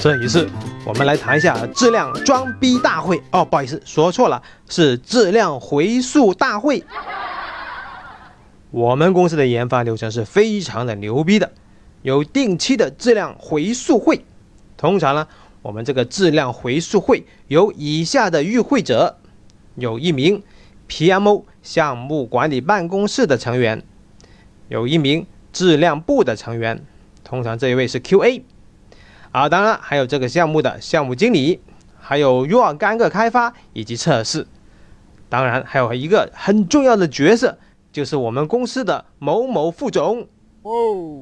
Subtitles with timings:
[0.00, 0.48] 这一次，
[0.86, 3.22] 我们来谈一下质量装逼大会。
[3.32, 6.82] 哦，不好意思，说错了，是质量回溯大会。
[8.70, 11.52] 我们公司的研发流程是非常的牛逼的，
[12.00, 14.24] 有定期的质量回溯会。
[14.78, 15.28] 通常呢，
[15.60, 19.18] 我们这个质量回溯会有以下的与会者：
[19.74, 20.42] 有一名
[20.88, 23.82] PMO 项目管理办公室的成员，
[24.68, 26.82] 有一名质量部的成员，
[27.22, 28.40] 通常这一位是 QA。
[29.32, 31.60] 啊，当然还有这个项目的项目经理，
[32.00, 34.46] 还有若干个开发以及测试，
[35.28, 37.56] 当然还有一个很重要的角色，
[37.92, 40.26] 就是我们公司的某某副总。
[40.62, 40.70] 哦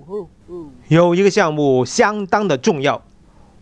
[0.08, 0.66] 哦哦！
[0.88, 3.02] 有一个项目相当的重要，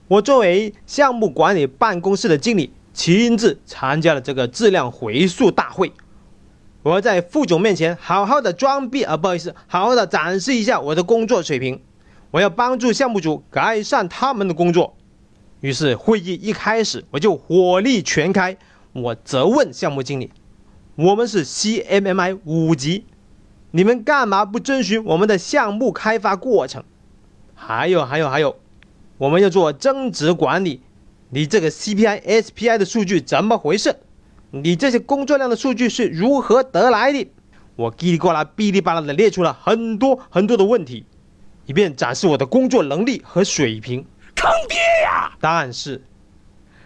[0.09, 5.93] 我作为项目管理办公室的经理，亲自参加了这个质量回溯大会。
[6.83, 11.83] 我要在副总面前好好的装逼啊，不好意思，好好的展示一下我的工作水平。
[12.37, 14.95] 我要帮助项目组改善他们的工作，
[15.63, 18.59] 于是会议一开始我就火力全开。
[18.93, 20.31] 我责问项目经理
[20.97, 23.07] ：“我们是 CMMI 五级，
[23.71, 26.85] 你们干嘛不遵循我们的项目开发过程？
[27.55, 28.57] 还有还有还有，
[29.17, 30.83] 我们要做增值管理，
[31.31, 33.97] 你这个 CPI、SPI 的数据怎么回事？
[34.51, 37.27] 你这些工作量的数据是如何得来的？”
[37.77, 41.07] 我叽里呱啦、哔哩吧啦的列出了很多很多的问题。
[41.67, 45.33] 以便展示我的工作能力和水平，坑爹呀！
[45.41, 46.01] 答案是，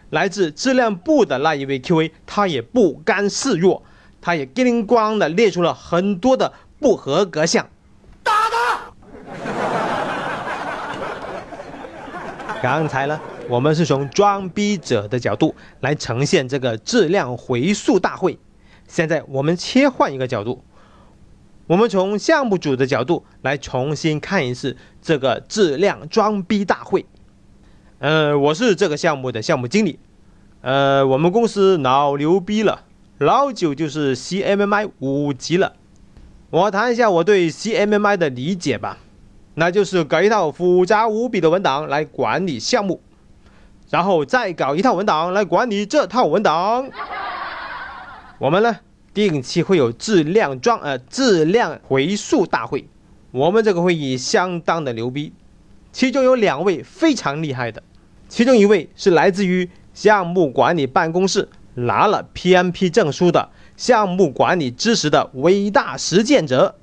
[0.09, 3.83] 来自质量部的那一位 QA，他也不甘示弱，
[4.21, 7.69] 他也叮铃咣的列出了很多的不合格项。
[8.23, 8.93] 打他！
[12.63, 18.39] 刚才呢，我们是从装逼者的角度来呈现这个质量回溯大会，
[18.89, 20.65] 现在我们切换一个角度。
[21.71, 27.07] 我们从项目组的角度来重新看一次这个质量装逼大会。
[28.01, 30.01] 呃，我是这个项目的项目经理。
[30.63, 32.83] 呃，我们公司老牛逼了，
[33.19, 35.75] 老九就是 CMMI 五级了。
[36.51, 38.99] 我谈一下我对 CMMI 的理解吧，
[39.55, 43.01] 那就是搞一套复杂无比的文档来管理项目，
[43.91, 46.91] 然后再搞一套文档来管理这套文档。
[48.39, 48.81] 我们呢？
[49.13, 52.89] 定期会有质量装呃质量回溯大会，
[53.33, 55.33] 我们这个会议相当的牛逼，
[55.93, 57.83] 其中有两位非常厉害的，
[58.29, 66.77] 其中一位是来自于项目管理办公室拿了 PMP 证书的项目管理知识的伟大实践者，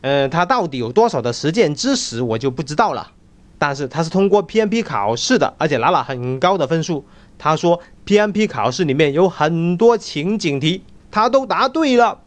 [0.00, 3.12] 呃，他到底有多少的实践知识我就不知道了，
[3.58, 7.04] 但是他是通过 PMP 考试的，而且拿了很高的分数。
[7.36, 10.82] 他说 PMP 考试里面有很多情景题。
[11.10, 12.20] 他都答对了，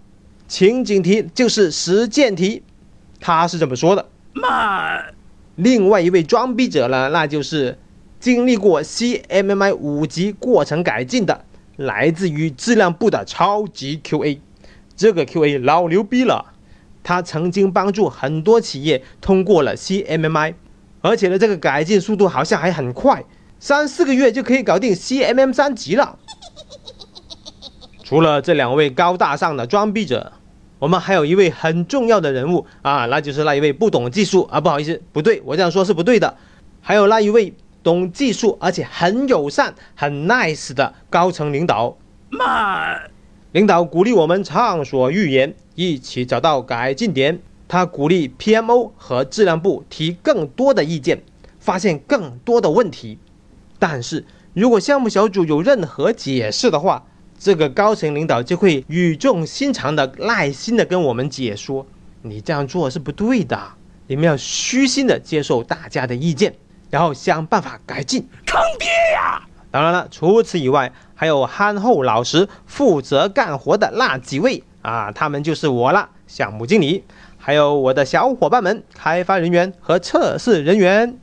[0.48, 2.64] 情景题就是实践题，
[3.20, 4.06] 他是这么说的。
[4.34, 5.02] 妈，
[5.56, 7.78] 另外一位装逼者呢，那就是
[8.20, 11.46] 经历过 CMMI 五级过程改进的，
[11.78, 14.40] 来自于质量部的超级 QA。
[14.96, 16.54] 这个 QA 老牛逼了，
[17.04, 20.56] 他曾经帮助很多企业通过了 CMMI，
[21.02, 23.24] 而且呢，这个改进速度好像还很快，
[23.60, 26.20] 三四个月就可以搞定 CMM 三级了。
[28.14, 30.34] 除了这两位高大上的装逼者，
[30.78, 36.38] 我们还有一位很重要的人物啊，那就是那一位不懂技术啊，不好意思，不对，我这样说是不对的。
[36.80, 41.98] 还有那一位懂技术而且很友善、很 nice 的高层领导。
[42.30, 43.00] 妈，
[43.52, 47.40] 领导鼓励我们畅所欲言，一起找到改进点。
[47.68, 51.24] 他鼓励 PMO 和质量部提更多的意见，
[51.60, 53.18] 发现更多的问题。
[53.80, 54.24] 但是
[54.54, 57.08] 如果项目小组有任何解释的话，
[57.44, 61.86] 这个高层领导就会语重心长的、耐心的跟我们解说
[62.24, 63.60] ：“你这样做是不对的，
[64.08, 66.56] 你们要虚心的接受大家的意见，
[66.90, 69.42] 然后想办法改进。”坑爹呀！
[69.72, 77.04] 当然了，除此以外，还有憨厚老实、负责干活的那几位啊，他们就是我了，项目经理，
[77.38, 81.20] 还有我的小伙伴们，开发人员和测试人员。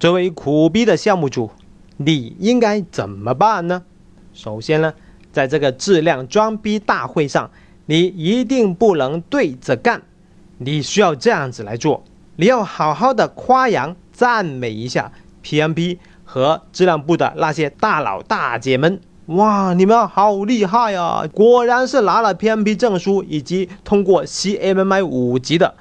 [0.00, 1.52] 作为苦逼的项目组。
[1.96, 3.82] 你应该怎么办呢？
[4.32, 4.92] 首先呢，
[5.32, 7.50] 在这个质量装逼大会上，
[7.86, 10.02] 你一定不能对着干，
[10.58, 12.02] 你需要这样子来做：
[12.36, 15.12] 你要好好的夸扬、赞美一下
[15.44, 19.00] PMP 和质量部的那些大佬大姐们。
[19.26, 21.24] 哇，你们好厉害呀！
[21.32, 25.74] 果然是拿了 PMP 证书以及通过 CMMI 五级的，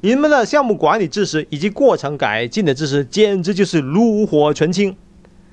[0.00, 4.96] 你们的项目管理知识以及过程改进的知识，简直就是炉火纯青。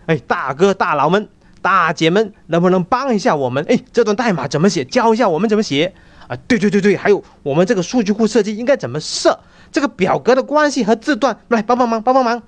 [0.07, 1.29] 哎，大哥大佬们、
[1.61, 3.63] 大姐们，能不能帮一下我们？
[3.69, 4.83] 哎，这段代码怎么写？
[4.83, 5.93] 教一下我们怎么写
[6.27, 6.35] 啊？
[6.47, 9.39] 对对对对，还有我们这个数据库设计应该怎么设？
[9.71, 12.41] 这个表格的关系和字段，来帮帮忙，帮帮忙。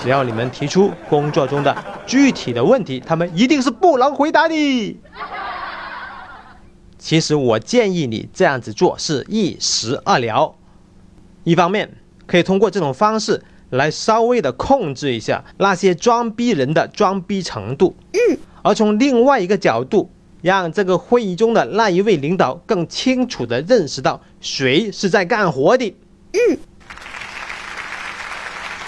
[0.00, 1.76] 只要你们提出工作中的
[2.06, 5.00] 具体的问题，他们一定是不能回答的。
[6.98, 10.54] 其实我建议你这样子做是一石二鸟，
[11.44, 11.90] 一方面
[12.26, 20.10] 可以通过这种方式来稍微的控制一下那些装逼人的装逼程度，嗯，而从另外一个角度，
[20.42, 25.94] 让这个会议中的那一位领导更清楚的认识到谁是在干活的，
[26.32, 26.58] 嗯。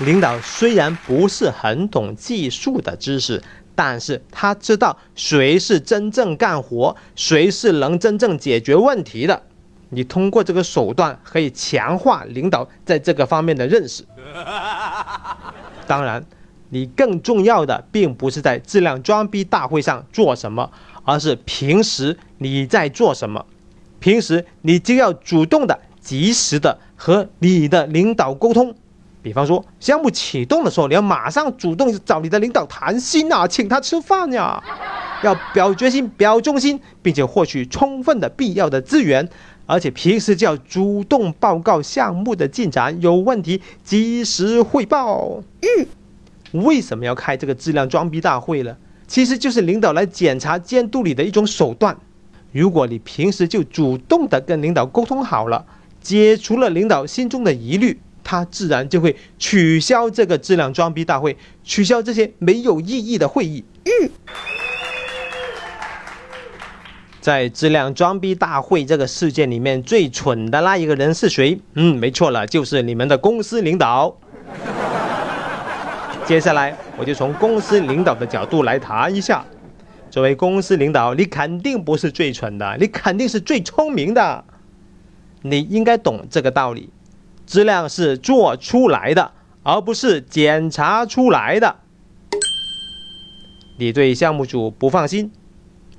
[0.05, 3.43] 领导虽然不是很懂技术的知识。
[3.73, 9.43] 但是他知道谁是真正干活，谁是能真正解决问题的。
[9.90, 14.04] 你通过这个手段可以强化领导在这个方面的认识。
[15.87, 16.25] 当然，
[16.70, 20.70] 你更重要的并不是在质量装逼大会上做什么，
[21.04, 23.44] 而是平时你在做什么。
[23.98, 28.75] 平时你就要主动的、及时的和你的领导沟通。
[29.22, 34.62] 比方说，项目启动的时候，你要马上主动找你的领导谈心啊，请他吃饭呀，
[35.22, 39.28] 要表决心、表忠心，并且获取充分的必要的资源，
[39.70, 45.40] 而且平时就要主动报告项目的进展，有问题及时汇报。
[45.62, 48.76] 嗯，为什么要开这个质量装逼大会呢？
[49.06, 51.96] 其实就是领导来检查监督你的一种手段。
[52.50, 55.64] 如果你平时就主动的跟领导沟通好了，
[56.00, 58.00] 解除了领导心中的疑虑。
[58.22, 63.64] 他自然就会取消这个质量装逼大会，取消这些没有意义的会议。
[63.84, 64.11] 嗯，
[67.31, 71.61] 在质量装逼大会这个事件里面，最蠢的那一个人是谁？
[71.75, 74.12] 嗯，没错了，就是你们的公司领导。
[76.27, 79.44] 接下来，我就从公司领导的角度来谈一下。
[80.11, 84.44] 作为公司领导，你肯定不是最蠢的，你肯定是最聪明的。
[85.43, 86.91] 你应该懂这个道理。
[87.47, 89.31] 质量是做出来的，
[89.62, 91.77] 而不是检查出来的。
[93.79, 95.31] 你对项目组不放心，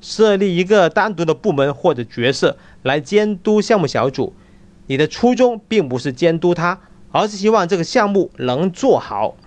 [0.01, 4.33] 设立一个单独的部门或者角色来监督项目小组，
[4.87, 6.81] 你的初衷并不是监督他，
[7.11, 9.37] 而是希望这个项目能做好。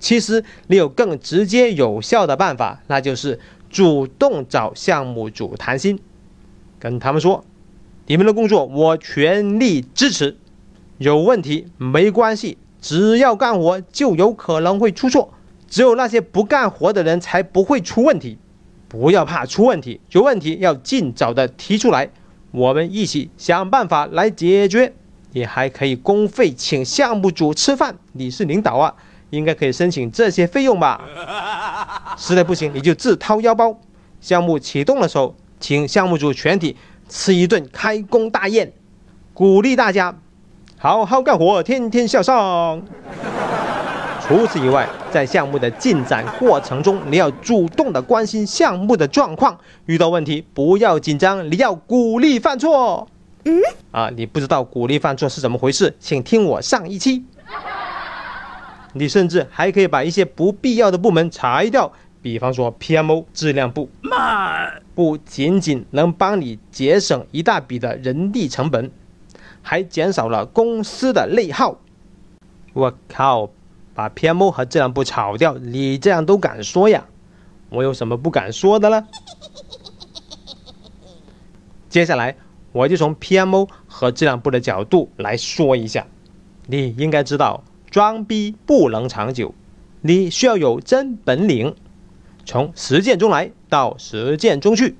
[0.00, 3.38] 其实你有更直接有效的办法，那就是
[3.68, 6.00] 主动找项目组谈心，
[6.78, 7.44] 跟他们说
[8.06, 10.36] ：“你们的工作我全力支持。”
[10.98, 15.32] 有问题没关系，只要干活就有可能会出错。
[15.68, 18.38] 只有那些不干活的人才不会出问题。
[18.88, 22.08] 不要怕出问题，有问题要尽早的提出来，
[22.50, 24.94] 我们一起想办法来解决。
[25.32, 28.94] 你还可以公费请项目组吃饭，你是领导啊，
[29.28, 31.04] 应该可以申请这些费用吧？
[32.16, 33.78] 实在不行，你就自掏腰包。
[34.20, 36.74] 项目启动的时候，请项目组全体
[37.08, 38.72] 吃一顿开工大宴，
[39.34, 40.18] 鼓励大家。
[40.78, 42.82] 好好干活，天天向上。
[44.28, 53.08] 除此以外，在项目的进展过程中，你要主动的关心项目的状况，遇到问题不要紧张，你要鼓励犯错。
[53.46, 53.58] 嗯？
[53.90, 57.24] 啊，你不知道鼓励犯错是怎么回事，请听我上一期。
[58.92, 61.90] 你甚至还可以把一些不必要的部门裁掉，
[62.20, 63.88] 比方说 PMO 质量部，
[64.94, 68.90] 不仅仅能帮你节省一大笔的人力成本。
[69.62, 71.78] 还减少了公司的内耗。
[72.74, 73.50] 我靠，
[73.98, 77.04] 把 PMO 和质量部炒掉，你这样都敢说呀？
[77.68, 79.08] 我有什么不敢说的呢？
[81.90, 82.36] 接下来，
[82.70, 86.06] 我就从 PMO 和质量部的角度来说一下。
[86.66, 89.52] 你应该知道，装逼不能长久，
[90.02, 91.74] 你需要有真本领，
[92.44, 94.96] 从实践中来到实践中去。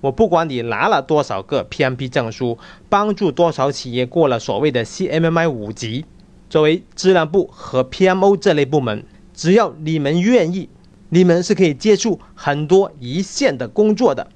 [0.00, 2.56] 我不管你拿了多少个 PMP 证书，
[2.88, 6.06] 帮助多少企业过了所谓的 CMMI 五级，
[6.48, 10.68] 作为质量部和 PMO 这类部门，只要你们愿意，
[11.08, 14.28] 你们是可以接触很多一线的工作的。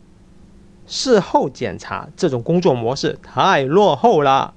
[0.87, 4.55] 事后检查这种工作模式太落后了，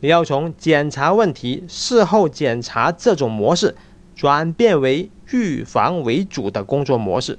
[0.00, 3.76] 你要从检查问题、事后检查这种模式，
[4.16, 7.38] 转变为预防为主的工作模式。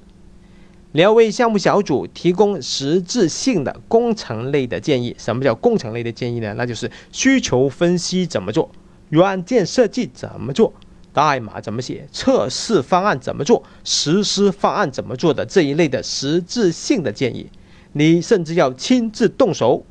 [0.92, 5.16] 你要为项目小组提供实质性的工程类的建议。
[5.20, 6.54] 什么叫工程类的建议呢？
[6.56, 8.70] 那就是需求分析怎么做，
[9.10, 10.74] 软件设计怎么做，
[11.12, 17.50] 代码怎么写，测试方案怎么做，实施方案怎么做的这一类的实质性的建议。
[17.94, 19.84] 你甚至要亲自动手，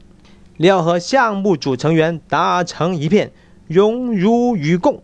[0.56, 3.32] 你要和项目组成员达成一片，
[3.66, 5.02] 荣辱与共。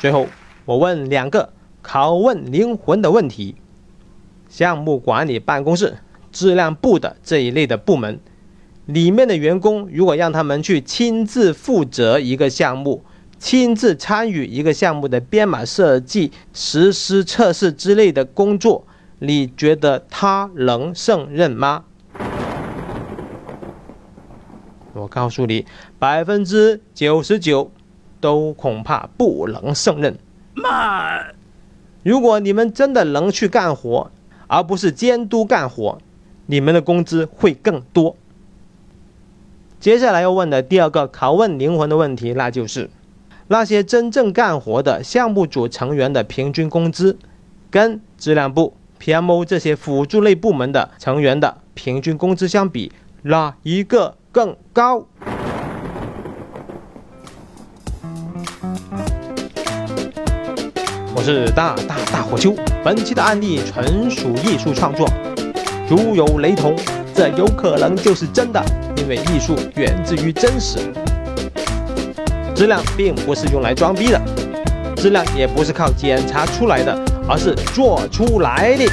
[0.00, 0.28] 最后，
[0.64, 1.52] 我问两个。
[1.86, 3.56] 拷问灵魂的问题：
[4.48, 5.98] 项目管理办公室、
[6.32, 8.18] 质量部的这一类的部门
[8.86, 13.02] 里面的员工，如果让他们去亲自负责一个项目，
[13.38, 18.86] 亲自参与一个项目的编码设计、实施测试之类的工作，
[19.20, 21.84] 你觉得他能胜任吗？
[24.92, 25.64] 我告诉你，
[25.98, 27.70] 百分之九十九
[28.20, 30.16] 都恐怕不能胜任。
[30.54, 31.20] 妈，
[32.02, 34.10] 如果你们真的能去干活，
[34.46, 35.98] 而不是监督干活，
[36.46, 38.14] 你们的工资会更多。
[39.84, 42.88] 接下来要问的第二个拷问灵魂的问题，那就是
[43.48, 47.18] 那些真正干活的项目组成员的平均工资，
[47.70, 52.92] 跟质量部、PMO 这些辅助类部门的成员的平均工资相比，
[53.24, 55.04] 哪一个更高？
[61.14, 65.06] 我是大大大火球，本期的案例纯属艺术创作，
[65.90, 66.74] 如有雷同，
[67.14, 68.64] 这有可能就是真的，
[69.04, 70.78] 因为艺术源自于真实。
[72.54, 74.18] 质量并不是用来装逼的，
[74.96, 78.86] 质量也不是靠检查出来的，而是做出来的。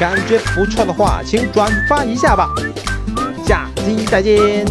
[0.00, 2.48] 感觉不错的话，请转发一下吧。
[3.46, 4.64] 下期再见。